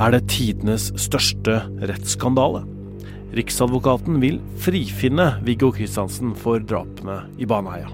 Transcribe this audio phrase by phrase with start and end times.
[0.00, 2.64] er det tidenes største rettsskandale.
[3.36, 7.92] Riksadvokaten vil frifinne Viggo Kristiansen for drapene i Baneheia.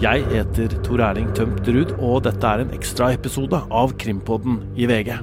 [0.00, 5.18] Jeg heter Tor Erling Tømt Ruud, og dette er en ekstraepisode av Krimpodden i VG.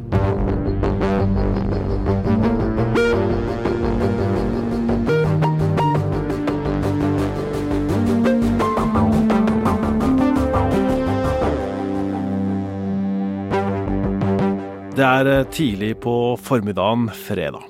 [15.18, 17.66] Er eh, tidlig på formiddagen fredag.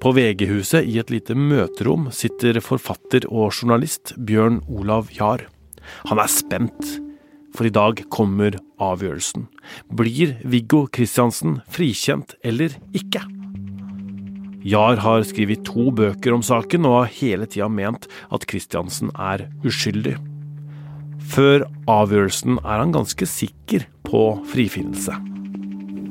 [0.00, 5.44] På VG-huset i et lite møterom sitter forfatter og journalist Bjørn Olav Jahr.
[6.08, 6.94] Han er spent,
[7.54, 9.46] for i dag kommer avgjørelsen.
[9.92, 13.22] Blir Viggo Kristiansen frikjent eller ikke?
[14.64, 19.44] Jahr har skrevet to bøker om saken og har hele tida ment at Kristiansen er
[19.66, 20.16] uskyldig.
[21.34, 25.20] Før avgjørelsen er han ganske sikker på frifinnelse.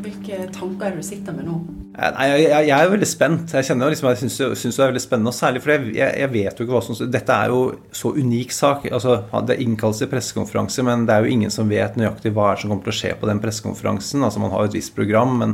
[0.04, 1.62] Hvilke tanker er det du sitter med nå?
[1.94, 3.52] Nei, jeg, jeg, er veldig spent.
[3.54, 5.30] Jeg kjenner liksom, jeg syns, det er veldig spennende.
[5.30, 7.60] Og særlig fordi jeg, jeg, vet jo ikke hva som Dette er jo
[7.94, 8.88] så unik sak.
[8.90, 12.74] altså Det innkalles til pressekonferanse, men det er jo ingen som vet nøyaktig hva som
[12.74, 14.26] kommer til å skje på den pressekonferansen.
[14.26, 15.54] altså Man har jo et visst program, men,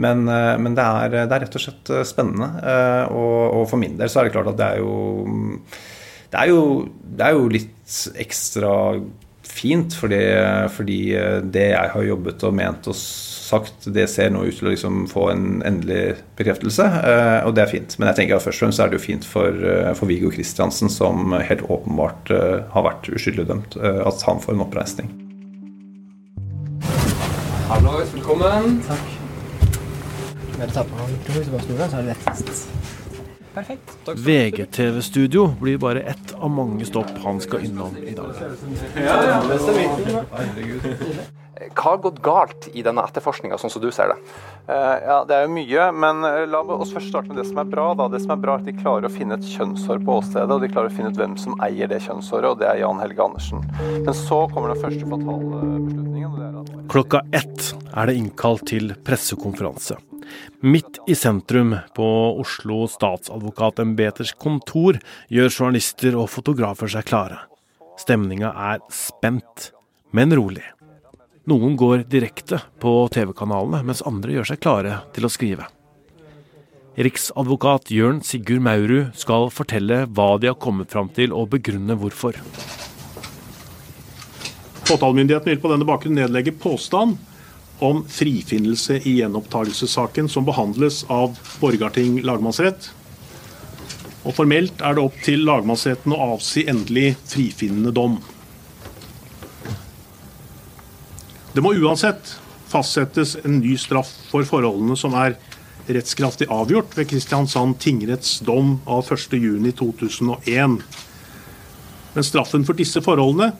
[0.00, 2.48] men, eh, men det, er, det, er, rett og slett eh, spennende.
[2.64, 4.96] Eh, og, og, for min del så er det klart at det er jo
[6.32, 6.64] Det er jo,
[7.20, 8.72] det er jo litt ekstra
[9.44, 10.24] fint, fordi,
[10.72, 10.98] fordi
[11.52, 12.96] det jeg har jobbet og ment og
[13.54, 17.64] sagt, det ser nå ut til å liksom få en endelig bekreftelse, eh, og det
[17.64, 17.96] er fint.
[17.98, 20.32] Men jeg tenker at først og fremst er det jo fint for, eh, for Viggo
[20.34, 25.12] Kristiansen, som helt åpenbart eh, har vært uskyldig dømt, at han får en oppreisning.
[27.68, 28.80] Hallo, velkommen.
[28.88, 29.12] Takk.
[30.54, 32.66] Å ta på stolen, så er det lettest.
[33.54, 33.94] Perfekt.
[34.18, 38.34] VGTV-studio blir bare ett av mange stopp han skal innom i dag.
[38.98, 41.42] Ja, ja, det stemmer.
[41.54, 44.16] Hva har gått galt i denne etterforskninga, sånn som du ser det?
[44.66, 47.60] Uh, ja, Det er jo mye, men eh, la oss først starte med det som
[47.62, 47.86] er bra.
[47.98, 48.08] Da.
[48.10, 50.64] Det som er bra er at De klarer å finne et kjønnshår på åstedet, og
[50.64, 53.22] de klarer å finne ut hvem som eier det kjønnshåret, og det er Jan Helge
[53.22, 53.62] Andersen.
[54.00, 56.58] Men så kommer den første fatale beslutningen.
[56.64, 56.74] At...
[56.90, 60.00] Klokka ett er det innkalt til pressekonferanse.
[60.64, 62.06] Midt i sentrum, på
[62.40, 64.98] Oslo statsadvokatembeters kontor,
[65.28, 67.44] gjør journalister og fotografer seg klare.
[68.00, 69.70] Stemninga er spent,
[70.16, 70.64] men rolig.
[71.44, 75.66] Noen går direkte på TV-kanalene, mens andre gjør seg klare til å skrive.
[76.96, 82.38] Riksadvokat Jørn Sigurd Maurud skal fortelle hva de har kommet fram til, og begrunne hvorfor.
[84.88, 87.18] Påtalemyndigheten vil på denne bakgrunn nedlegge påstand
[87.84, 92.88] om frifinnelse i gjenopptakelsessaken som behandles av Borgarting lagmannsrett.
[94.24, 98.16] Og Formelt er det opp til lagmannsretten å avsi endelig frifinnende dom.
[101.54, 102.32] Det må uansett
[102.66, 105.36] fastsettes en ny straff for forholdene som er
[105.86, 110.80] rettskraftig avgjort ved Kristiansand tingretts dom av 1.6.2001.
[112.14, 113.52] Men straffen for disse forholdene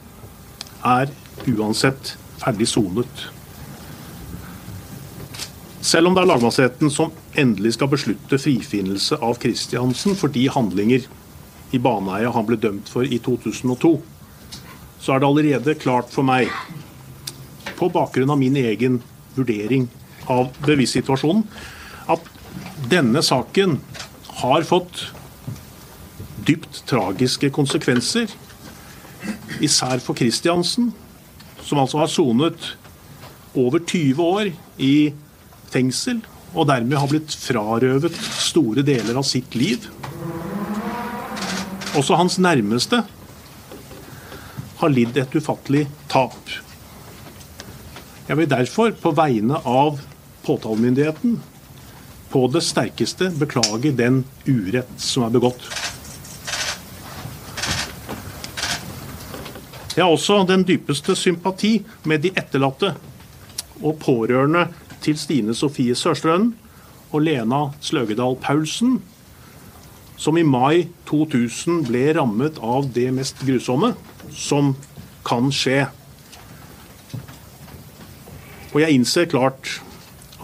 [0.84, 1.12] er
[1.52, 3.26] uansett ferdig sonet.
[5.84, 11.06] Selv om det er lagmannsretten som endelig skal beslutte frifinnelse av Kristiansen for de handlinger
[11.70, 13.98] i Baneheia han ble dømt for i 2002,
[15.04, 16.50] så er det allerede klart for meg
[17.78, 19.00] på bakgrunn av min egen
[19.34, 19.88] vurdering
[20.30, 21.44] av bevissituasjonen,
[22.10, 22.28] at
[22.90, 23.78] denne saken
[24.44, 25.06] har fått
[26.44, 28.28] dypt tragiske konsekvenser.
[29.64, 30.92] Især for Kristiansen,
[31.64, 32.74] som altså har sonet
[33.54, 34.52] over 20 år
[34.82, 35.12] i
[35.72, 36.20] fengsel,
[36.54, 39.88] og dermed har blitt frarøvet store deler av sitt liv.
[41.94, 43.00] Også hans nærmeste
[44.80, 46.36] har lidd et ufattelig tap.
[48.24, 49.98] Jeg vil derfor på vegne av
[50.46, 51.34] påtalemyndigheten
[52.32, 55.66] på det sterkeste beklage den urett som er begått.
[59.94, 61.76] Jeg har også den dypeste sympati
[62.08, 62.94] med de etterlatte
[63.82, 64.64] og pårørende
[65.04, 66.54] til Stine Sofie Sørstrønen
[67.12, 68.96] og Lena Sløgedal Paulsen,
[70.16, 73.92] som i mai 2000 ble rammet av det mest grusomme
[74.32, 74.72] som
[75.28, 75.84] kan skje
[78.74, 79.76] og jeg innser klart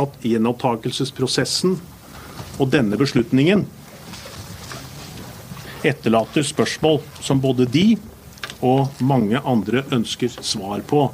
[0.00, 1.74] at gjenopptakelsesprosessen
[2.62, 3.64] og denne beslutningen
[5.86, 7.84] etterlater spørsmål som både de
[8.60, 11.08] og mange andre ønsker svar på.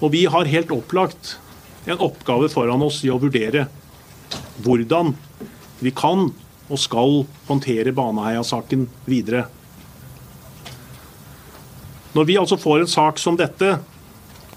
[0.00, 1.34] Og vi har helt opplagt
[1.88, 3.66] en oppgave foran oss i å vurdere
[4.62, 5.14] hvordan
[5.80, 6.28] vi kan
[6.70, 9.48] og skal håndtere Baneheia-saken videre.
[12.14, 13.78] Når vi altså får en sak som dette,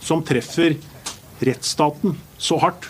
[0.04, 0.76] som treffer
[1.44, 2.90] rettsstaten så hardt,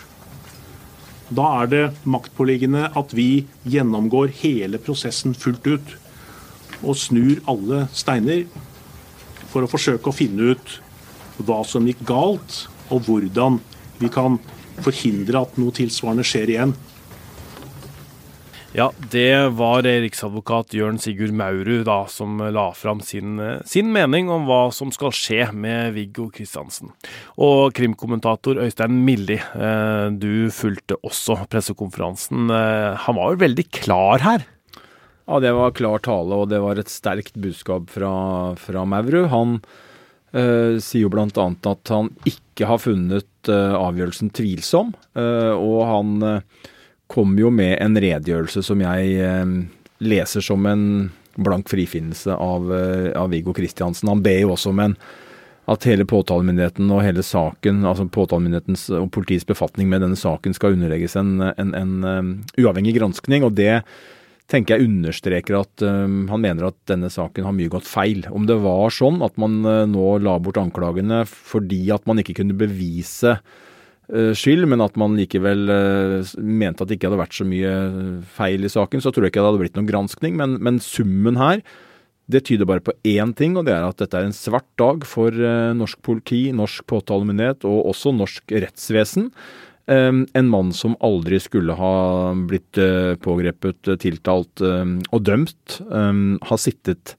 [1.32, 5.94] Da er det maktpåliggende at vi gjennomgår hele prosessen fullt ut.
[6.84, 8.44] Og snur alle steiner
[9.48, 10.74] for å forsøke å finne ut
[11.40, 13.56] hva som gikk galt, og hvordan
[13.98, 14.36] vi kan
[14.84, 16.74] forhindre at noe tilsvarende skjer igjen.
[18.74, 24.48] Ja, det var riksadvokat Jørn Sigurd Maurud da, som la fram sin, sin, mening om
[24.48, 26.90] hva som skal skje med Viggo Kristiansen.
[27.38, 32.50] Og krimkommentator Øystein Milli, eh, du fulgte også pressekonferansen.
[32.50, 34.48] Eh, han var jo veldig klar her?
[35.22, 38.12] Ja, det var klar tale, og det var et sterkt budskap fra,
[38.58, 39.30] fra Maurud.
[39.30, 39.56] Han
[40.34, 41.30] uh, sier jo bl.a.
[41.30, 46.30] at han ikke har funnet uh, avgjørelsen tvilsom, uh, og han
[47.06, 49.52] kom jo med en redegjørelse som jeg eh,
[50.04, 50.86] leser som en
[51.34, 54.08] blank frifinnelse av, eh, av Viggo Kristiansen.
[54.08, 54.96] Han ber jo også om en
[55.64, 60.76] at hele påtalemyndigheten og hele saken, altså påtalemyndighetens og politiets befatning med denne saken skal
[60.76, 63.46] underlegges en, en, en um, uavhengig granskning.
[63.46, 63.78] og det
[64.52, 68.26] tenker jeg understreker at um, han mener at denne saken har mye gått feil.
[68.28, 72.36] Om det var sånn at man uh, nå la bort anklagene fordi at man ikke
[72.42, 73.72] kunne bevise Eh,
[74.08, 77.72] skyld, men at man likevel eh, mente at det ikke hadde vært så mye
[78.36, 80.36] feil i saken, så tror jeg ikke det hadde blitt noen granskning.
[80.40, 81.62] Men, men summen her,
[82.28, 85.06] det tyder bare på én ting, og det er at dette er en svart dag
[85.08, 89.30] for eh, norsk politi, norsk påtalemyndighet og også norsk rettsvesen.
[89.84, 91.96] En mann som aldri skulle ha
[92.48, 92.78] blitt
[93.20, 97.12] pågrepet, tiltalt og dømt, har sittet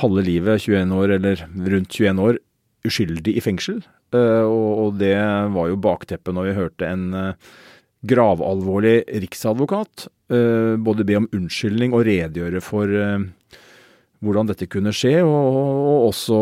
[0.00, 2.40] halve livet, 21 år eller rundt 21 år,
[2.88, 3.82] uskyldig i fengsel.
[4.14, 5.16] Eh, og det
[5.54, 7.48] var jo bakteppet når vi hørte en eh,
[8.04, 12.92] gravalvorlig riksadvokat eh, både be om unnskyldning og redegjøre for
[14.24, 16.36] hvordan dette kunne skje, og også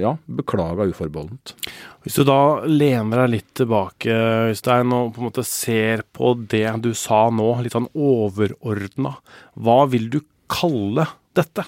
[0.00, 1.52] ja, beklaga uforbeholdent.
[2.00, 4.14] Hvis du da lener deg litt tilbake,
[4.48, 9.12] Øystein, og på en måte ser på det du sa nå, litt sånn overordna,
[9.60, 11.04] hva vil du kalle
[11.36, 11.66] dette?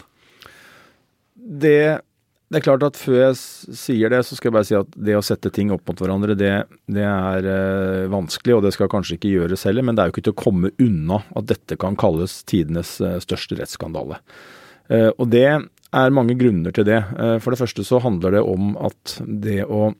[1.36, 2.07] Det
[2.48, 3.38] det er klart at Før jeg
[3.76, 6.36] sier det, så skal jeg bare si at det å sette ting opp mot hverandre,
[6.38, 6.52] det,
[6.88, 9.84] det er eh, vanskelig, og det skal kanskje ikke gjøres heller.
[9.84, 13.18] Men det er jo ikke til å komme unna at dette kan kalles tidenes eh,
[13.24, 14.22] største rettsskandale.
[14.88, 17.02] Eh, og det er mange grunner til det.
[17.20, 19.90] Eh, for det første så handler det om at det å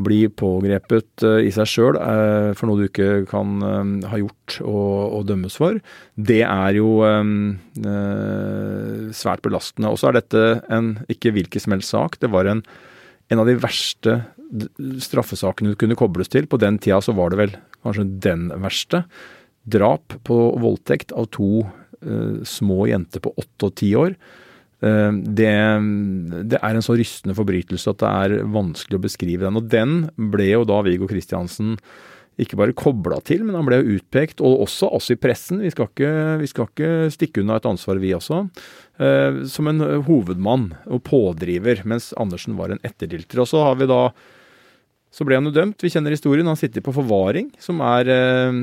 [0.00, 4.58] bli pågrepet uh, i seg sjøl uh, for noe du ikke kan uh, ha gjort
[4.64, 5.78] og, dømmes for,
[6.16, 7.00] det er jo
[9.16, 9.92] svært belastende.
[9.92, 10.42] Og så er dette
[10.72, 12.18] en ikke hvilken som helst sak.
[12.20, 12.60] Det var en,
[13.32, 14.18] en av de verste
[15.06, 16.48] straffesakene du kunne kobles til.
[16.50, 17.54] På den tida så var det vel
[17.86, 19.04] kanskje den verste.
[19.64, 21.64] Drap på voldtekt av to
[22.44, 24.18] små jenter på åtte og ti år.
[24.82, 25.50] Eh, det,
[26.50, 29.60] det, er en så rystende forbrytelse at det er vanskelig å beskrive den.
[29.60, 30.00] Og den
[30.32, 31.76] ble jo da Viggo Kristiansen
[32.40, 35.70] ikke bare kobla til, men han ble jo utpekt, og også oss i pressen, vi
[35.70, 38.38] skal ikke, vi skal ikke stikke unna et ansvar vi også,
[39.04, 43.42] eh, som en hovedmann og pådriver, mens Andersen var en etterdilter.
[43.44, 44.06] Og så har vi da
[45.12, 46.48] så ble han jo dømt, vi kjenner historien.
[46.48, 48.60] Han sitter på forvaring, som er eh,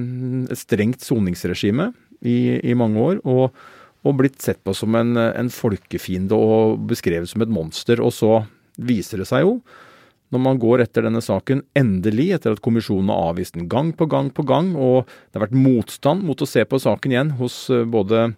[0.49, 1.91] et strengt soningsregime
[2.25, 3.21] i, i mange år.
[3.21, 3.53] og
[4.07, 7.99] og blitt sett på som en, en folkefiende og beskrevet som et monster.
[8.03, 8.43] Og så
[8.79, 9.57] viser det seg jo,
[10.29, 14.07] når man går etter denne saken, endelig, etter at kommisjonen har avvist den gang på
[14.09, 17.63] gang på gang, og det har vært motstand mot å se på saken igjen hos
[17.73, 18.29] eh, både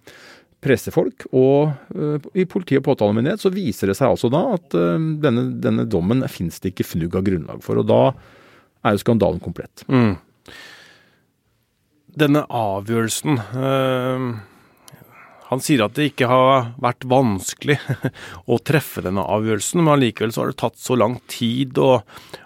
[0.61, 4.93] pressefolk og uh, i politi og påtalemyndighet, så viser det seg altså da at uh,
[5.23, 7.81] denne, denne, dommen finnes det ikke fnugg av grunnlag for.
[7.81, 8.03] Og da
[8.85, 9.81] er jo skandalen komplett.
[9.89, 10.13] Mm.
[12.21, 14.29] Denne avgjørelsen uh
[15.51, 17.77] han sier at det ikke har vært vanskelig
[18.51, 21.79] å treffe denne avgjørelsen, men allikevel så har det tatt så lang tid.
[21.81, 22.05] Og,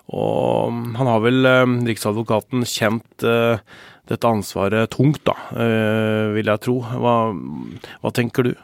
[0.09, 3.61] og han har vel, eh, Riksadvokaten, kjent eh,
[4.09, 6.79] dette ansvaret tungt, da, eh, vil jeg tro.
[6.81, 7.17] Hva,
[8.01, 8.55] hva tenker du?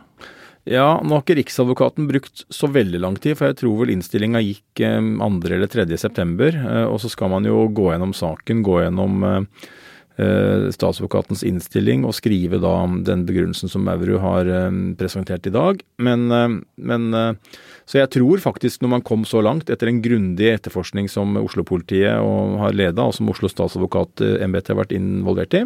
[0.69, 4.41] Ja, nå har ikke Riksadvokaten brukt så veldig lang tid, for jeg tror vel innstillinga
[4.45, 5.29] gikk 2.
[5.53, 5.85] eller 3.
[5.97, 6.57] september.
[6.85, 9.79] Og så skal man jo gå gjennom saken, gå gjennom Eh,
[10.19, 12.73] statsadvokatens innstilling og skrive da
[13.07, 15.81] den begrunnelsen som Maurud har eh, presentert i dag.
[15.97, 17.37] Men, eh, men,
[17.85, 22.21] Så jeg tror faktisk, når man kom så langt, etter en grundig etterforskning som Oslo-politiet
[22.61, 25.65] har leda, og som Oslo statsadvokat MBT har vært involvert i,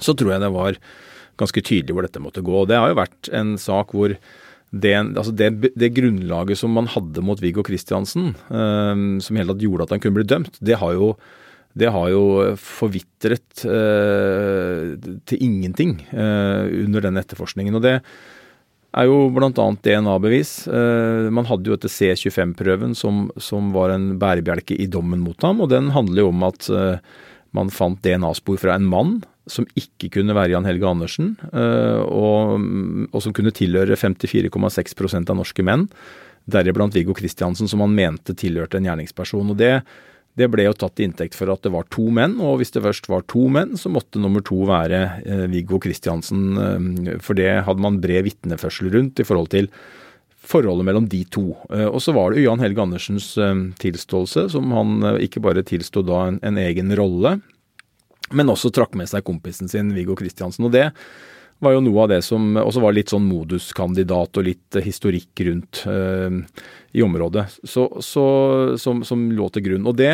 [0.00, 0.78] så tror jeg det var
[1.38, 2.62] ganske tydelig hvor dette måtte gå.
[2.62, 4.16] Og Det har jo vært en sak hvor
[4.70, 9.86] det, altså det, det, grunnlaget som man hadde mot Viggo Kristiansen, som hele tatt gjorde
[9.86, 11.14] at han kunne bli dømt, det har jo
[11.78, 12.24] det har jo
[12.58, 14.96] forvitret eh,
[15.28, 17.78] til ingenting eh, under den etterforskningen.
[17.78, 17.96] Og det
[18.90, 19.50] er jo bl.a.
[19.54, 20.52] DNA-bevis.
[20.66, 25.62] Eh, man hadde jo dette C25-prøven som, som, var en bærebjelke i dommen mot ham,
[25.62, 27.20] og den handler jo om at eh,
[27.56, 32.58] man fant DNA-spor fra en mann som ikke kunne være Jan Helge Andersen, eh, og,
[33.10, 35.88] og som kunne tilhøre 54,6% av norske menn,
[36.50, 39.54] deriblant Viggo Kristiansen, som han mente tilhørte en gjerningsperson.
[39.54, 39.74] og det
[40.38, 42.84] det ble jo tatt til inntekt for at det var to menn, og hvis det
[42.84, 46.44] først var to menn, så måtte nummer to være eh, Viggo Kristiansen.
[46.54, 49.70] Eh, for det hadde man bred vitneførsel rundt i forhold til
[50.50, 51.48] forholdet mellom de to.
[51.74, 53.32] Eh, og så var det Jan Helge Andersens
[53.82, 57.40] tilståelse, som han ikke bare tilsto da en, en, egen rolle,
[58.30, 60.68] men også trakk med seg kompisen sin Viggo Kristiansen.
[60.70, 60.92] Og det
[61.60, 65.82] var jo noe av det som også var litt sånn moduskandidat og litt historikk rundt
[65.90, 66.40] eh,
[66.96, 68.24] i området, så, så,
[68.80, 69.86] som, som, lå til grunn.
[69.88, 70.12] Og det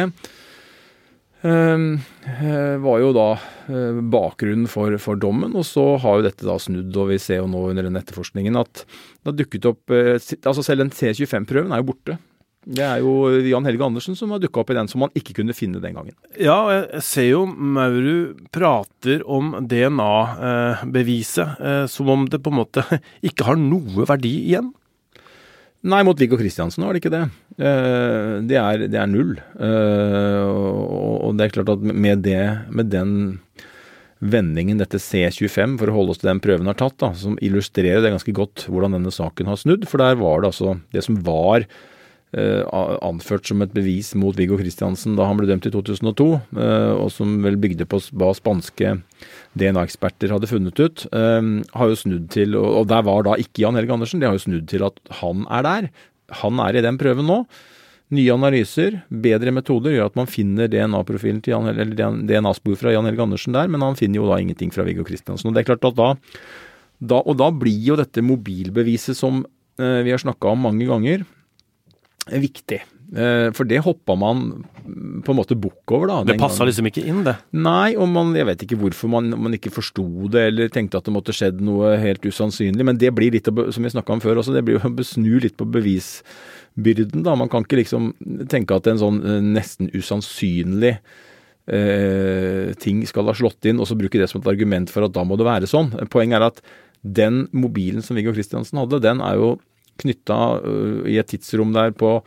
[1.47, 1.79] eh,
[2.83, 3.29] var jo da
[3.71, 7.43] øh, bakgrunnen for, for, dommen, og så har jo dette da snudd, og vi ser
[7.43, 11.83] jo nå under den etterforskningen at det har dukket opp Altså selv den C25-prøven er
[11.83, 12.19] jo borte.
[12.67, 15.37] Det er jo Jan Helge Andersen som har dukka opp i den som man ikke
[15.39, 16.17] kunne finne den gangen.
[16.35, 22.83] Ja, jeg ser jo Maurud prater om DNA-beviset eh, som om det på en måte
[23.29, 24.73] ikke har noe verdi igjen.
[25.87, 27.25] Nei, mot Viggo Kristiansen var det ikke det.
[27.63, 29.37] Eh, det, er, det er null.
[29.39, 32.41] Eh, og det er klart at med, det,
[32.75, 33.13] med den
[34.19, 38.03] vendingen dette C25, for å holde oss til den prøven har tatt, da, som illustrerer
[38.03, 39.87] det ganske godt hvordan denne saken har snudd.
[39.87, 41.69] For der var det altså det som var
[42.37, 46.27] anført som et bevis mot Viggo Kristiansen da han ble dømt i 2002,
[46.59, 48.99] eh, og som vel bygde på hva spanske
[49.57, 53.79] DNA-eksperter hadde funnet ut, eh, har jo snudd til, og der var da ikke Jan
[53.79, 55.89] Helge Andersen, det har jo snudd til at han er der.
[56.43, 57.47] Han er i den prøven nå.
[58.13, 63.09] Nye analyser, bedre metoder gjør at man finner DNA-profilen til Jan, eller DNA-spor fra Jan
[63.09, 65.49] Helge Andersen der, men han finner jo da ingenting fra Viggo Kristiansen.
[65.49, 66.13] Og det er klart at da,
[67.01, 69.43] da, og da blir jo dette mobilbeviset som
[69.77, 71.27] vi har snakka om mange ganger,
[72.27, 72.83] viktig.
[73.15, 74.65] Eh, for det hoppa man
[75.23, 76.17] på en måte bukk over, da.
[76.27, 77.37] Det passa liksom ikke inn, det?
[77.55, 81.07] Nei, og man, jeg vet ikke hvorfor man, man ikke forsto det eller tenkte at
[81.07, 82.87] det måtte skjedd noe helt usannsynlig.
[82.87, 85.37] Men det blir litt, som vi snakka om før også, det blir jo å snu
[85.43, 87.37] litt på bevisbyrden, da.
[87.39, 88.13] Man kan ikke liksom
[88.51, 93.99] tenke at en sånn eh, nesten usannsynlig eh, ting skal ha slått inn, og så
[93.99, 95.95] bruke det som et argument for at da må det være sånn.
[96.11, 96.61] Poenget er at
[97.07, 99.55] den mobilen som Viggo Kristiansen hadde, den er jo
[100.03, 102.19] knytta øh, i et tidsrom der på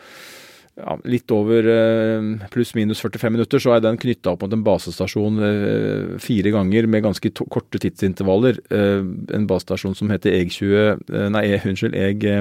[0.80, 5.42] ja, litt over øh, pluss-minus 45 minutter, så er den knytta opp mot en basestasjon
[5.44, 8.62] øh, fire ganger med ganske korte tidsintervaller.
[8.72, 12.32] En basestasjon som heter EG20 Nei, unnskyld, EG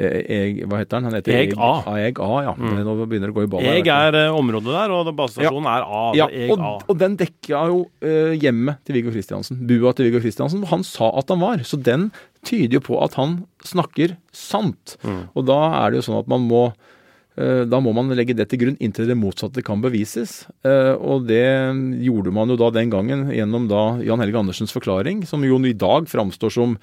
[0.00, 1.10] Eg, hva heter den?
[1.10, 1.70] Han heter Eg A.
[2.00, 2.54] Eg A, ja.
[2.56, 2.78] Mm.
[2.86, 3.66] Nå begynner det å gå i ball.
[3.68, 5.74] Eg er området der, og basestasjonen ja.
[5.76, 6.04] er A.
[6.16, 7.82] Ja, og, og, den dekka jo
[8.40, 9.60] hjemmet til Viggo Kristiansen.
[9.68, 10.64] Bua til Viggo Kristiansen.
[10.72, 11.60] Han sa at han var.
[11.68, 12.08] Så den
[12.46, 14.96] tyder jo på at han snakker sant.
[15.04, 15.28] Mm.
[15.34, 18.48] Og da er det jo sånn at man må uh, da må man legge det
[18.50, 20.42] til grunn inntil det motsatte kan bevises.
[20.64, 21.44] Og det
[22.04, 25.76] gjorde man jo da den gangen gjennom da Jan Helge Andersens forklaring, som jo i
[25.76, 26.76] dag framstår som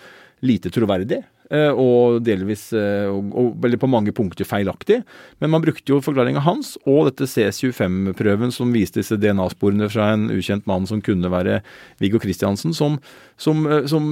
[0.45, 1.21] lite troverdig.
[1.47, 4.99] Eh, og delvis og, og, eller på mange punkter feilaktig.
[5.39, 10.27] Men man brukte jo forklaringa hans og dette C25-prøven som viste disse DNA-sporene fra en
[10.33, 11.61] ukjent mann som kunne være
[12.03, 12.97] Viggo Kristiansen, som,
[13.39, 14.09] som, eh, som,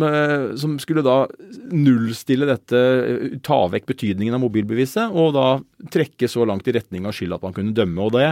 [0.61, 1.23] som, skulle da
[1.71, 2.85] nullstille dette,
[3.45, 5.47] ta vekk betydningen av mobilbeviset, og da
[5.91, 7.99] trekke så langt i retning av skyld at man kunne dømme.
[8.05, 8.31] og det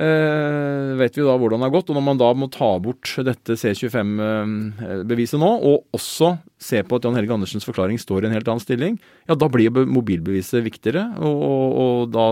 [0.00, 1.90] Eh, vet vi da hvordan det har gått.
[1.92, 7.06] Og når man da må ta bort dette C25-beviset nå, og også se på at
[7.08, 11.10] Jan Helge Andersens forklaring står i en helt annen stilling, ja da blir mobilbeviset viktigere.
[11.20, 12.26] Og, og, og da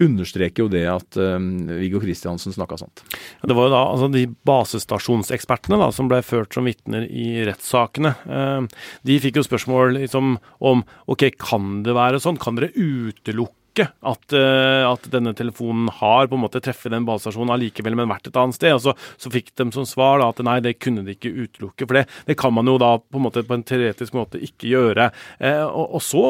[0.00, 3.02] understreker jo det at um, Viggo Kristiansen snakka sant.
[3.44, 8.14] Det var jo da altså, de basestasjonsekspertene da, som ble ført som vitner i rettssakene.
[8.24, 8.64] Uh,
[9.06, 10.38] de fikk jo spørsmål liksom,
[10.72, 15.88] om ok, kan det være sånn, kan dere utelukke utelukke at, uh, at, denne telefonen
[16.00, 18.74] har på en måte treffet den basestasjonen allikevel, men vært et annet sted.
[18.74, 21.86] Og så, så fikk de som svar da, at nei, det kunne de ikke utelukke.
[21.86, 24.70] For det, det, kan man jo da på en måte på en teoretisk måte ikke
[24.70, 25.10] gjøre.
[25.40, 26.24] Uh, og, og, så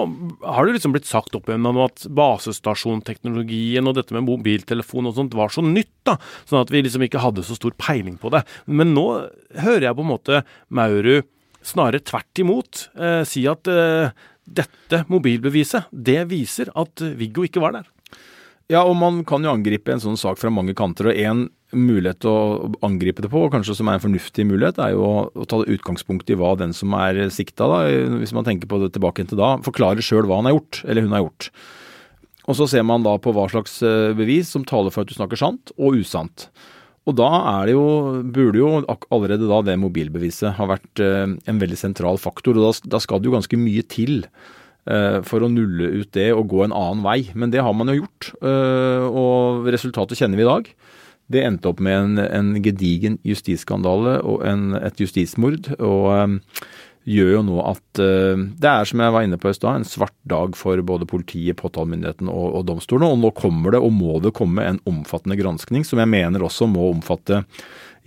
[0.45, 5.37] har det liksom blitt sagt opp igjen at basestasjonteknologien og dette med mobiltelefon og sånt
[5.39, 6.17] var så nytt, da,
[6.49, 8.43] sånn at vi liksom ikke hadde så stor peiling på det.
[8.67, 9.07] Men nå
[9.61, 10.43] hører jeg på en måte
[10.75, 11.29] Maurud
[11.67, 14.13] snarere tvert imot eh, si at eh,
[14.51, 17.89] dette mobilbeviset, det viser at Viggo ikke var der.
[18.71, 21.11] Ja, og man kan jo angripe en sånn sak fra mange kanter.
[21.11, 24.95] og en mulighet å angripe det på, og kanskje som er en fornuftig mulighet, er
[24.95, 27.81] jo å, ta utgangspunkt i hva den som er sikta, da,
[28.19, 31.07] hvis man tenker på det tilbake til da, forklarer sjøl hva han har gjort, eller
[31.07, 31.51] hun har gjort.
[32.51, 35.15] Og så ser man da på hva slags eh, bevis som taler for at du
[35.15, 36.49] snakker sant og usant.
[37.11, 37.87] Og da er det jo,
[38.23, 38.71] burde jo
[39.11, 42.59] allerede da det mobilbeviset ha vært eh, en veldig sentral faktor.
[42.59, 44.23] og Da, da skal det jo ganske mye til
[44.87, 47.25] eh, for å nulle ut det og gå en annen vei.
[47.35, 50.71] Men det har man jo gjort, eh, og resultatet kjenner vi i dag.
[51.31, 55.73] Det endte opp med en, en gedigen justisskandale og en, et justismord.
[55.79, 56.39] og
[57.11, 59.89] gjør jo nå at uh, det er, som jeg var inne på i stad, en
[59.89, 63.11] svart dag for både politiet, påtalemyndigheten og, og domstolene.
[63.11, 66.71] Og nå kommer det, og må det komme, en omfattende granskning, som jeg mener også
[66.71, 67.45] må omfatte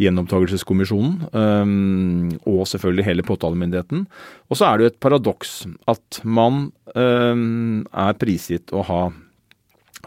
[0.01, 4.07] Gjenopptakelseskommisjonen um, og selvfølgelig hele påtalemyndigheten.
[4.49, 5.51] Og så er det jo et paradoks
[5.91, 9.03] at man um, er prisgitt å ha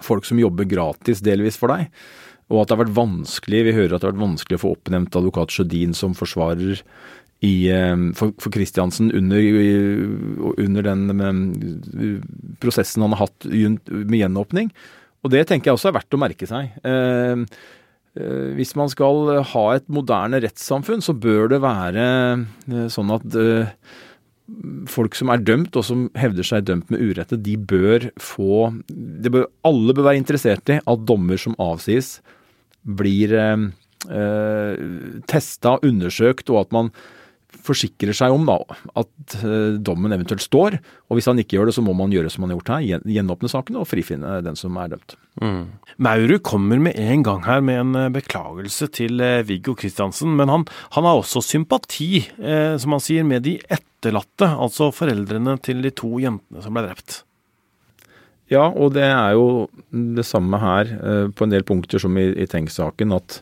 [0.02, 1.86] folk som jobber gratis delvis for deg.
[2.50, 4.74] Og at det har vært vanskelig vi hører at det har vært vanskelig å få
[4.76, 6.82] oppnevnt advokat Sjødin som forsvarer
[7.44, 7.68] i,
[8.16, 9.48] for, for Kristiansen under,
[10.56, 11.42] under den
[12.62, 14.70] prosessen han har hatt med gjenåpning.
[15.20, 16.72] Og det tenker jeg også er verdt å merke seg.
[16.86, 17.44] Eh,
[18.16, 22.04] Eh, hvis man skal ha et moderne rettssamfunn, så bør det være
[22.72, 23.72] eh, sånn at eh,
[24.88, 29.48] folk som er dømt, og som hevder seg dømt med urette, de bør få bør,
[29.66, 32.20] Alle bør være interessert i at dommer som avsies,
[32.86, 33.66] blir eh,
[35.28, 36.92] testa, undersøkt, og at man
[37.66, 38.56] forsikrer seg om da,
[38.96, 40.78] at uh, dommen eventuelt står.
[41.10, 43.04] Og hvis han ikke gjør det, så må man gjøre som man har gjort her,
[43.16, 45.16] gjenåpne saken og frifinne den som er dømt.
[45.42, 45.62] Mm.
[46.00, 50.52] Maurud kommer med en gang her med en eh, beklagelse til uh, Viggo Kristiansen, men
[50.52, 55.84] han, han, har også sympati, eh, som han sier, med de etterlatte, altså foreldrene til
[55.84, 57.22] de to jentene som ble drept.
[58.52, 60.90] Ja, og det er jo det samme her
[61.34, 63.40] på en del punkter som i, i Tenk-saken, at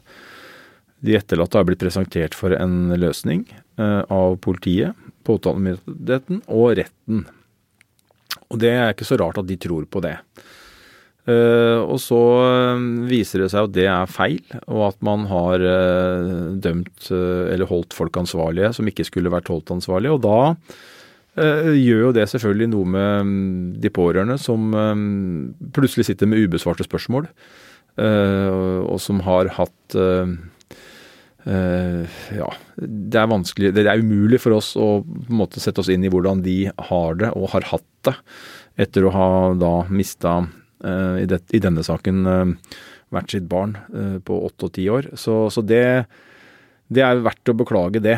[1.04, 3.44] de etterlatte har blitt presentert for en løsning
[3.78, 7.24] eh, av politiet, påtalemyndigheten og retten.
[8.50, 10.16] Og det er ikke så rart at de tror på det.
[11.24, 15.62] Uh, og så uh, viser det seg at det er feil, og at man har
[16.60, 20.12] dømt eller holdt folk ansvarlige som ikke skulle vært holdt ansvarlige.
[20.12, 20.40] Og da
[21.34, 23.30] gjør jo det selvfølgelig noe med um,
[23.82, 27.26] de pårørende som um, plutselig sitter med ubesvarte spørsmål,
[27.94, 29.96] og som har hatt
[31.44, 32.46] ja,
[32.80, 36.06] det er vanskelig Det er umulig for oss å på en måte sette oss inn
[36.06, 38.14] i hvordan de har det og har hatt det
[38.84, 39.28] etter å ha
[39.58, 42.78] da mista uh, i, denne saken uh,
[43.14, 43.76] hvert sitt barn
[44.26, 45.12] på åtte og ti år.
[45.14, 45.84] Så, så det,
[46.90, 48.16] det, er verdt å beklage det,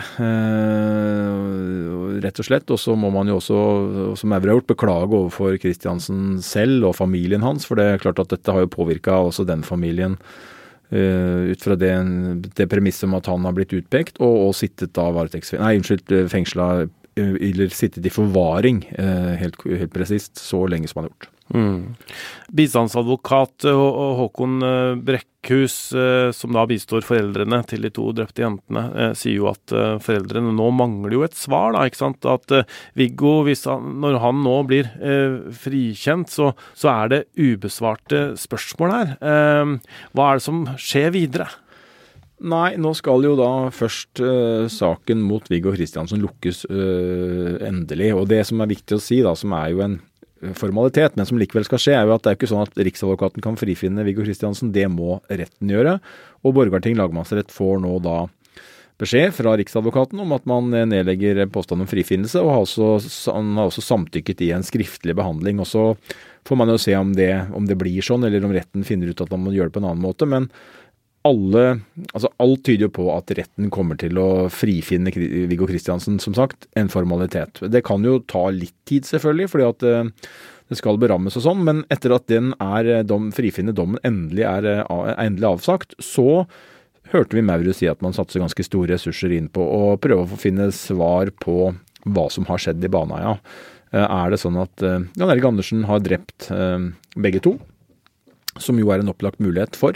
[2.25, 2.73] rett og slett.
[2.73, 3.59] Og så må man jo også,
[4.17, 7.69] som Maur har gjort, beklage overfor Kristiansen selv og familien hans.
[7.69, 10.17] For det er klart at dette har jo påvirka også den familien
[10.87, 11.90] Uh, ut fra det,
[12.55, 16.29] det premisset om at han har blitt utpekt, og, og sittet da Nei, unnskyld, eh,
[16.31, 21.14] fengsla eh, eller sittet i forvaring, uh, helt, helt presist, så lenge som han har
[21.16, 21.33] gjort.
[21.54, 21.94] Mm.
[22.50, 23.62] Bistandsadvokat
[24.18, 29.38] Håkon eh, Brekkhus, eh, som da bistår foreldrene til de to drepte jentene, eh, sier
[29.38, 31.76] jo at foreldrene nå mangler jo et svar.
[31.76, 32.26] da, ikke sant?
[32.26, 32.50] At
[32.98, 34.90] Viggo, han, når han nå blir
[35.54, 39.14] frikjent, så, så, er det ubesvarte spørsmål her.
[39.20, 41.48] hva er det som skjer videre?
[42.37, 48.11] Nei, nå skal jo da først uh, saken mot Viggo Kristiansen lukkes uh, endelig.
[48.12, 49.96] Og det som er viktig å si, da, som er jo en
[50.54, 53.44] formalitet, men som likevel skal skje, er jo at det er ikke sånn at Riksadvokaten
[53.44, 54.72] kan frifinne Viggo Kristiansen.
[54.74, 55.98] Det må retten gjøre.
[56.46, 58.24] Og Borgarting lagmannsrett får nå da
[59.00, 63.68] beskjed fra Riksadvokaten om at man nedlegger påstand om frifinnelse, og har også, han har
[63.68, 65.61] også samtykket i en skriftlig behandling.
[65.61, 65.85] og Så
[66.48, 69.20] får man jo se om det, om det blir sånn, eller om retten finner ut
[69.20, 70.28] at man må gjøre det på en annen måte.
[70.28, 70.50] men
[71.27, 71.62] alle,
[72.12, 75.12] altså alt tyder jo på at retten kommer til å frifinne
[75.51, 77.61] Viggo Kristiansen, som sagt, en formalitet.
[77.73, 80.31] Det kan jo ta litt tid, selvfølgelig, fordi at eh,
[80.71, 84.47] det skal berammes og sånn, men etter at den er, eh, dom, frifinnende dommen endelig
[84.49, 86.45] er, er eh, endelig avsagt, så
[87.12, 90.41] hørte vi Maurus si at man satser ganske store ressurser inn på å prøve å
[90.41, 91.73] finne svar på
[92.07, 93.37] hva som har skjedd i Baneheia.
[93.97, 96.49] Er det sånn at Jan Erik Andersen har drept
[97.15, 97.53] begge to,
[98.59, 99.95] som jo er en opplagt mulighet for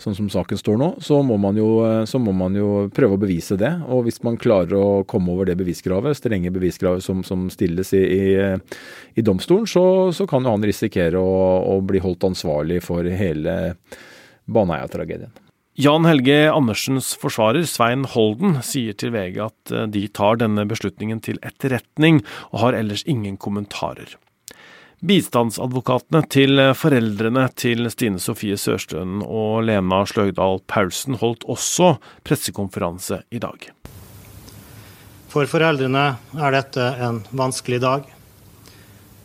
[0.00, 1.68] sånn som saken står nå, så må, jo,
[2.08, 3.70] så må, man jo, prøve å bevise det.
[3.88, 8.02] Og hvis man klarer å komme over det beviskravet, strenge beviskravet som, som stilles i,
[8.02, 8.24] i,
[9.14, 11.38] i domstolen, så, så, kan jo han risikere å,
[11.76, 13.74] å bli holdt ansvarlig for hele
[14.50, 15.32] Baneheia-tragedien.
[15.74, 21.18] Jan Helge Andersens forsvarer, Svein Holden, sier til VG at eh, de tar denne beslutningen
[21.24, 22.20] til etterretning,
[22.52, 24.14] og har ellers ingen kommentarer.
[25.04, 33.42] Bistandsadvokatene til foreldrene til Stine Sofie Sørstønen og Lena Sløgdal Paulsen holdt også pressekonferanse i
[33.42, 33.68] dag.
[35.28, 36.06] For foreldrene
[36.40, 38.08] er dette en vanskelig dag.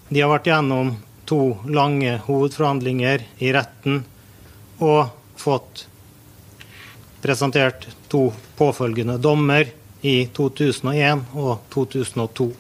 [0.09, 0.95] De har vært gjennom
[1.29, 4.01] to lange hovedforhandlinger i retten
[4.83, 5.85] og fått
[7.23, 8.25] presentert to
[8.59, 9.69] påfølgende dommer
[10.01, 12.51] i 2001 og 2002.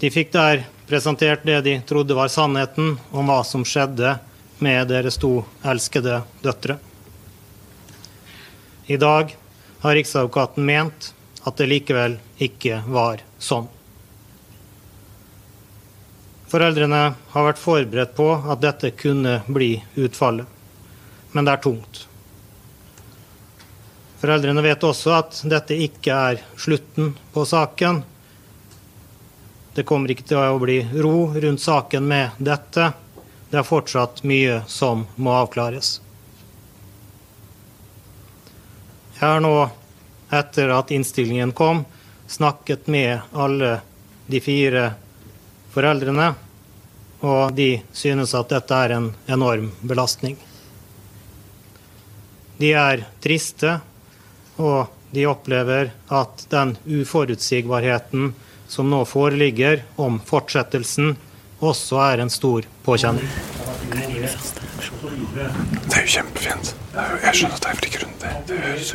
[0.00, 4.14] De fikk der presentert det de trodde var sannheten om hva som skjedde
[4.64, 6.78] med deres to elskede døtre.
[8.88, 9.36] I dag
[9.80, 11.12] har Riksadvokaten ment
[11.44, 13.68] at det likevel ikke var sånn.
[16.50, 20.48] Foreldrene har vært forberedt på at dette kunne bli utfallet,
[21.32, 22.06] men det er tungt.
[24.20, 28.02] Foreldrene vet også at dette ikke er slutten på saken.
[29.74, 32.90] Det kommer ikke til å bli ro rundt saken med dette.
[33.50, 36.00] Det er fortsatt mye som må avklares.
[39.20, 39.54] Jeg har nå,
[40.32, 41.84] etter at innstillingen kom,
[42.26, 43.80] snakket med alle
[44.26, 44.84] de fire
[45.70, 46.32] foreldrene,
[47.20, 50.38] og de synes at dette er en enorm belastning.
[52.58, 53.78] De er triste,
[54.56, 58.32] og de opplever at den uforutsigbarheten
[58.70, 61.16] som nå foreligger om fortsettelsen,
[61.60, 63.28] også er en stor påkjenning.
[63.90, 63.98] Det
[65.96, 66.66] er jo kjempefint.
[66.94, 68.30] Jeg skjønner at det er veldig grundig.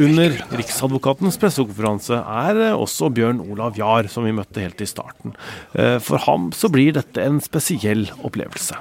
[0.06, 5.30] Under Riksadvokatens pressekonferanse er også Bjørn Olav Jahr, som vi møtte helt i starten.
[5.74, 8.76] Eh, for ham så blir dette en spesiell opplevelse.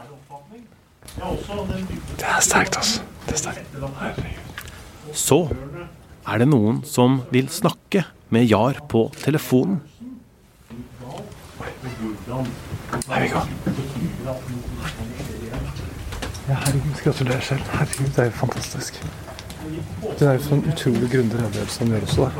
[1.14, 3.00] Det er sterkt, altså.
[3.26, 3.64] Det er sterkt.
[4.00, 4.40] Herregud.
[5.14, 5.38] Så
[6.26, 8.04] er det noen som vil snakke
[8.34, 9.80] med Jahr på telefonen.
[16.48, 17.60] Ja, herregud, gratulerer selv.
[17.72, 19.02] Herregud, det er jo fantastisk.
[20.18, 22.30] Det er jo sånn utrolig grundig redegjørelse han gjør også, da.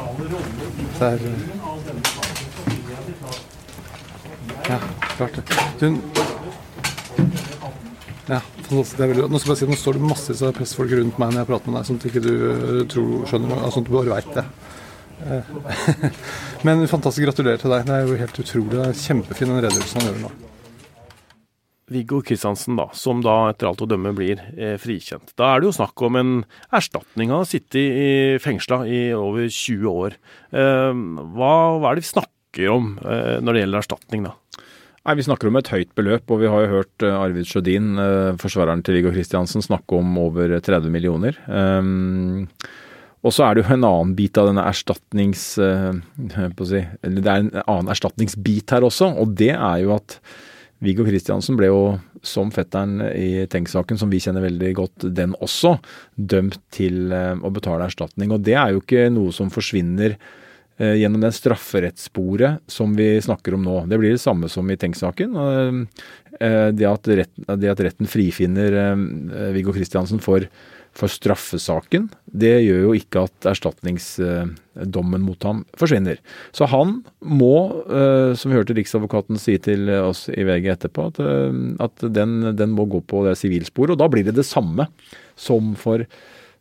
[0.99, 1.41] Det er eh,
[4.69, 4.79] Ja,
[5.17, 5.45] klart det.
[5.81, 5.87] Du
[8.29, 8.97] Ja, fantastisk.
[8.97, 11.33] Det er veldig Nå skal jeg si, nå står det massevis av pressfolk rundt meg
[11.33, 13.97] når jeg prater med deg, sånn at ikke du eh, tror, skjønner sånn at du
[13.97, 14.47] bare veit det.
[15.23, 15.53] Eh,
[16.67, 17.87] Men fantastisk gratulerer til deg.
[17.87, 18.75] Det er jo helt utrolig.
[18.75, 20.35] Det er kjempefin den redegjørelsen han gjør nå.
[21.93, 25.35] Viggo Kristiansen, da, som da etter alt å dømme blir eh, frikjent.
[25.37, 26.31] Da er det jo snakk om en
[26.73, 27.29] erstatning.
[27.29, 30.17] Han har sittet i fengsla i over 20 år.
[30.49, 31.03] Eh,
[31.37, 34.35] hva, hva, er det vi snakker om eh, når det gjelder erstatning, da?
[35.05, 37.93] Nei, Vi snakker om et høyt beløp, og vi har jo hørt eh, Arvid Sjødin,
[38.01, 41.37] eh, forsvareren til Viggo Kristiansen, snakke om over 30 millioner.
[41.45, 42.49] Um,
[43.25, 45.55] og så er det jo en annen bit av denne erstatnings...
[45.57, 45.97] Uh,
[46.69, 50.19] si, eller det er en annen erstatningsbit her også, og det er jo at
[50.85, 51.81] Viggo Kristiansen ble jo,
[52.25, 55.79] som fetteren i Tenk-saken, som vi kjenner veldig godt, den også,
[56.17, 58.35] dømt til uh, å betale erstatning.
[58.35, 63.57] Og det er jo ikke noe som forsvinner uh, gjennom den strafferettssporet som vi snakker
[63.57, 63.81] om nå.
[63.89, 65.41] Det blir det samme som i Tenk-saken.
[66.77, 66.87] Det,
[67.57, 68.75] det, at retten frifinner
[69.55, 70.45] Viggo Kristiansen for
[70.95, 76.21] for straffesaken, det gjør jo ikke at erstatningsdommen mot ham forsvinner.
[76.55, 81.59] Så han må, eh, som vi hørte Riksadvokaten si til oss i VG etterpå, eh,
[81.83, 83.97] at den, den, må gå på det sivilsporet.
[83.97, 84.87] Og da blir det det samme
[85.35, 86.07] som for,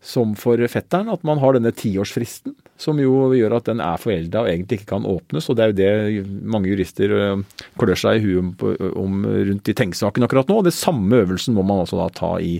[0.01, 2.57] som for fetteren, at man har denne tiårsfristen.
[2.81, 5.45] Som jo gjør at den er forelda og egentlig ikke kan åpnes.
[5.45, 5.77] Og det er
[6.09, 8.65] jo det mange jurister eh, klør seg i huet
[8.97, 10.57] om, rundt i tenksaken akkurat nå.
[10.57, 12.57] Og det samme øvelsen må man altså da ta i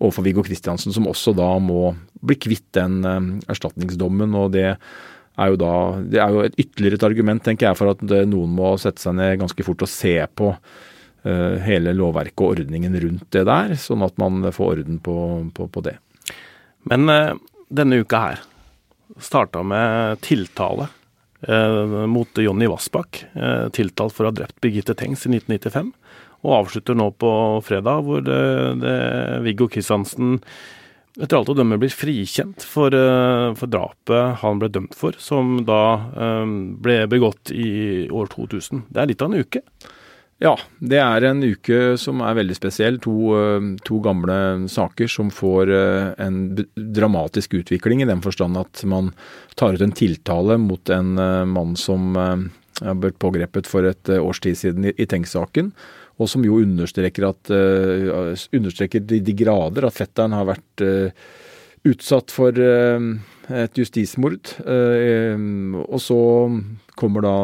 [0.00, 4.34] overfor Viggo Kristiansen, som også da må bli kvitt den eh, erstatningsdommen.
[4.34, 7.94] og det er jo da, det er jo et ytterligere et argument tenker jeg, for
[7.94, 12.42] at eh, noen må sette seg ned ganske fort og se på uh, hele lovverket
[12.44, 15.16] og ordningen rundt det der, sånn at man får orden på,
[15.56, 15.96] på, på det.
[16.90, 17.32] Men uh,
[17.72, 18.44] denne uka her
[19.22, 20.86] starta med tiltale
[21.48, 23.24] uh, mot Jonny Vassbakk,
[23.74, 25.92] tiltalt for å ha drept Birgitte Tengs i 1995
[26.44, 27.32] og avslutter nå på
[27.64, 28.40] fredag, hvor det,
[28.84, 28.96] det
[29.46, 30.38] Viggo Kristiansen
[31.14, 35.60] etter alt å dømme blir frikjent for, eh, for, drapet han ble dømt for, som
[35.66, 38.88] da um, ble begått i år 2000.
[38.90, 39.62] Det er litt av en uke?
[40.42, 42.98] Ja, det er en uke som er veldig spesiell.
[43.06, 43.14] To,
[43.86, 45.70] to gamle saker som får
[46.20, 46.40] en
[46.74, 49.12] dramatisk utvikling, i den forstand at man
[49.54, 51.14] tar ut en tiltale mot en
[51.54, 55.70] mann som har blitt pågrepet for et års tid siden i Tenk-saken
[56.14, 61.24] og som jo understreker, at, uh, understreker de, de, grader at fetteren har vært uh,
[61.90, 63.08] utsatt for uh,
[63.50, 64.54] et justismord.
[64.64, 66.20] og så
[66.96, 67.34] kommer da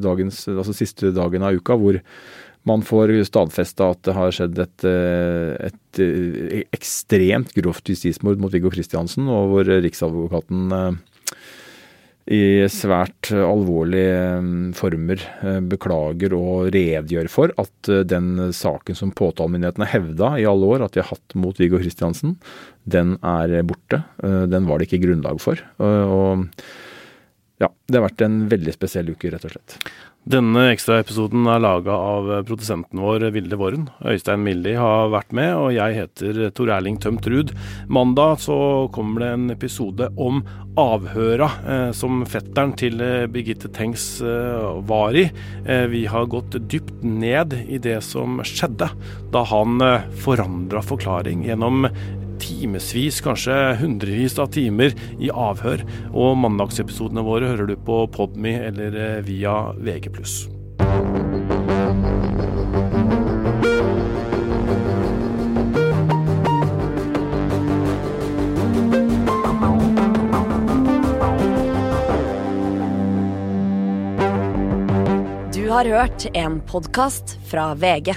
[0.00, 1.98] dagens, altså siste dagen av uka hvor
[2.64, 6.00] man får stadfesta at det har skjedd et, et,
[6.72, 10.72] ekstremt grovt justismord mot Viggo Kristiansen, og hvor Riksadvokaten
[12.30, 19.10] i svært alvorlige mm, former eh, beklager og redegjør for at eh, den saken som
[19.18, 22.36] påtalemyndighetene hevda i alle år at de har hatt mot Viggo Kristiansen,
[22.86, 24.04] den er borte.
[24.22, 25.58] Eh, den var det ikke grunnlag for.
[25.82, 26.46] Og
[27.62, 29.78] ja, det har vært en veldig spesiell uke, rett og slett.
[30.22, 33.88] Denne ekstraepisoden er laga av produsenten vår Vilde Våren.
[34.06, 37.50] Øystein Milli har vært med, og jeg heter Tor Erling Tømt Ruud.
[37.90, 38.58] Mandag så
[38.94, 40.44] kommer det en episode om
[40.78, 45.26] avhøra eh, som fetteren til eh, Birgitte Tengs eh, var i.
[45.66, 48.92] Eh, vi har gått dypt ned i det som skjedde
[49.34, 51.88] da han eh, forandra forklaring gjennom
[52.42, 55.84] timevis, kanskje hundrevis av timer i avhør.
[56.12, 60.10] Og mandagsepisodene våre hører du på Podme eller eh, via VG+.
[75.52, 78.14] Du har hørt en podkast fra VG.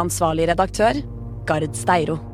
[0.00, 1.02] Ansvarlig redaktør,
[1.46, 2.31] Gard Steiro.